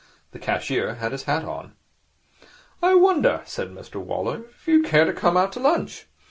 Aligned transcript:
The 0.31 0.39
cashier 0.39 0.95
had 0.95 1.11
his 1.11 1.25
hat 1.25 1.45
on. 1.45 1.73
'I 2.81 2.95
wonder,' 2.95 3.41
said 3.45 3.69
Mr 3.69 3.97
Waller, 4.03 4.45
'if 4.49 4.67
you 4.67 4.81
would 4.81 4.89
care 4.89 5.05
to 5.05 5.13
come 5.13 5.37
out 5.37 5.51
to 5.53 5.59
lunch. 5.59 6.07